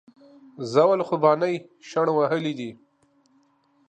زول 0.73 0.99
خوبانۍ 1.07 1.55
شڼ 1.89 2.07
وهلي 2.17 2.53
دي 2.59 2.69